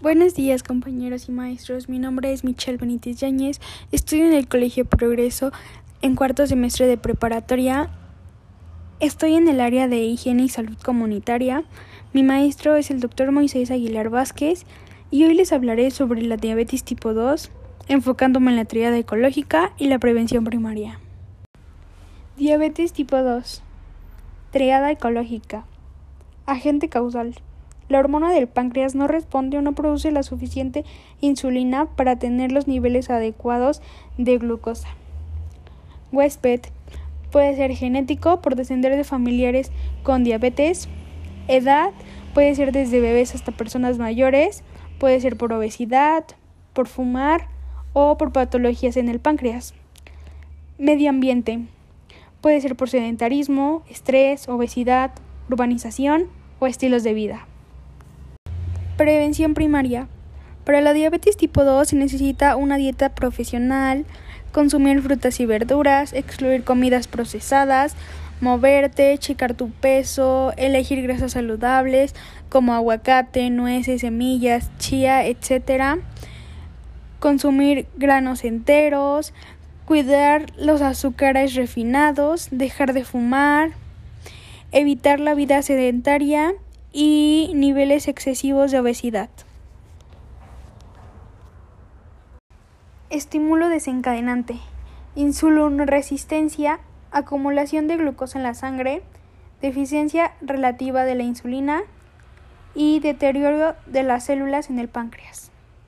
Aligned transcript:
Buenos 0.00 0.36
días 0.36 0.62
compañeros 0.62 1.28
y 1.28 1.32
maestros, 1.32 1.88
mi 1.88 1.98
nombre 1.98 2.32
es 2.32 2.44
Michelle 2.44 2.78
Benítez 2.78 3.16
Yáñez, 3.16 3.60
estudio 3.90 4.26
en 4.26 4.32
el 4.32 4.46
Colegio 4.46 4.84
Progreso 4.84 5.50
en 6.02 6.14
cuarto 6.14 6.46
semestre 6.46 6.86
de 6.86 6.96
preparatoria, 6.96 7.90
estoy 9.00 9.34
en 9.34 9.48
el 9.48 9.60
área 9.60 9.88
de 9.88 9.98
higiene 9.98 10.44
y 10.44 10.48
salud 10.50 10.76
comunitaria, 10.84 11.64
mi 12.12 12.22
maestro 12.22 12.76
es 12.76 12.92
el 12.92 13.00
doctor 13.00 13.32
Moisés 13.32 13.72
Aguilar 13.72 14.08
Vázquez 14.08 14.66
y 15.10 15.24
hoy 15.24 15.34
les 15.34 15.52
hablaré 15.52 15.90
sobre 15.90 16.22
la 16.22 16.36
diabetes 16.36 16.84
tipo 16.84 17.12
2, 17.12 17.50
enfocándome 17.88 18.52
en 18.52 18.56
la 18.56 18.66
triada 18.66 18.96
ecológica 18.96 19.72
y 19.78 19.88
la 19.88 19.98
prevención 19.98 20.44
primaria. 20.44 21.00
Diabetes 22.36 22.92
tipo 22.92 23.16
2 23.20 23.64
Triada 24.52 24.92
ecológica. 24.92 25.64
Agente 26.46 26.88
causal 26.88 27.34
la 27.88 27.98
hormona 27.98 28.32
del 28.32 28.48
páncreas 28.48 28.94
no 28.94 29.08
responde 29.08 29.58
o 29.58 29.62
no 29.62 29.74
produce 29.74 30.10
la 30.10 30.22
suficiente 30.22 30.84
insulina 31.20 31.86
para 31.86 32.18
tener 32.18 32.52
los 32.52 32.68
niveles 32.68 33.10
adecuados 33.10 33.82
de 34.16 34.38
glucosa. 34.38 34.88
Huésped 36.12 36.60
puede 37.30 37.56
ser 37.56 37.74
genético 37.74 38.40
por 38.40 38.56
descender 38.56 38.96
de 38.96 39.04
familiares 39.04 39.70
con 40.02 40.24
diabetes. 40.24 40.88
Edad 41.48 41.90
puede 42.34 42.54
ser 42.54 42.72
desde 42.72 43.00
bebés 43.00 43.34
hasta 43.34 43.52
personas 43.52 43.98
mayores. 43.98 44.62
Puede 44.98 45.20
ser 45.20 45.36
por 45.36 45.52
obesidad, 45.52 46.24
por 46.72 46.88
fumar 46.88 47.48
o 47.92 48.16
por 48.16 48.32
patologías 48.32 48.96
en 48.96 49.08
el 49.08 49.20
páncreas. 49.20 49.74
Medio 50.78 51.10
ambiente 51.10 51.60
puede 52.40 52.60
ser 52.60 52.76
por 52.76 52.88
sedentarismo, 52.88 53.82
estrés, 53.90 54.48
obesidad, 54.48 55.12
urbanización 55.50 56.26
o 56.60 56.66
estilos 56.66 57.02
de 57.02 57.14
vida. 57.14 57.46
Prevención 58.98 59.54
primaria. 59.54 60.08
Para 60.64 60.80
la 60.80 60.92
diabetes 60.92 61.36
tipo 61.36 61.62
2 61.62 61.86
se 61.86 61.94
necesita 61.94 62.56
una 62.56 62.76
dieta 62.78 63.10
profesional, 63.10 64.04
consumir 64.50 65.00
frutas 65.02 65.38
y 65.38 65.46
verduras, 65.46 66.12
excluir 66.12 66.64
comidas 66.64 67.06
procesadas, 67.06 67.94
moverte, 68.40 69.16
checar 69.18 69.54
tu 69.54 69.70
peso, 69.70 70.52
elegir 70.56 71.00
grasas 71.00 71.30
saludables 71.30 72.16
como 72.48 72.74
aguacate, 72.74 73.50
nueces, 73.50 74.00
semillas, 74.00 74.68
chía, 74.78 75.24
etc. 75.28 76.00
Consumir 77.20 77.86
granos 77.98 78.42
enteros, 78.42 79.32
cuidar 79.84 80.46
los 80.58 80.82
azúcares 80.82 81.54
refinados, 81.54 82.48
dejar 82.50 82.94
de 82.94 83.04
fumar, 83.04 83.70
evitar 84.72 85.20
la 85.20 85.34
vida 85.34 85.62
sedentaria 85.62 86.52
y 86.92 87.52
niveles 87.54 88.08
excesivos 88.08 88.70
de 88.70 88.80
obesidad. 88.80 89.30
Estímulo 93.10 93.68
desencadenante. 93.68 94.58
resistencia, 95.86 96.80
acumulación 97.10 97.88
de 97.88 97.96
glucosa 97.96 98.38
en 98.38 98.44
la 98.44 98.54
sangre, 98.54 99.02
deficiencia 99.60 100.34
relativa 100.40 101.04
de 101.04 101.14
la 101.14 101.22
insulina 101.22 101.82
y 102.74 103.00
deterioro 103.00 103.74
de 103.86 104.02
las 104.02 104.24
células 104.26 104.70
en 104.70 104.78
el 104.78 104.88
páncreas. 104.88 105.50